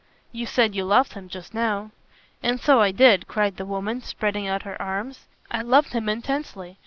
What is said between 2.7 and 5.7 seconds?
I did," cried the woman, spreading out her arms, "I